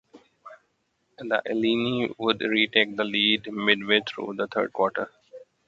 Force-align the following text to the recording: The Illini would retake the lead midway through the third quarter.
The 1.19 1.43
Illini 1.45 2.09
would 2.17 2.41
retake 2.41 2.95
the 2.97 3.03
lead 3.03 3.53
midway 3.53 4.01
through 4.07 4.33
the 4.35 4.47
third 4.47 4.73
quarter. 4.73 5.11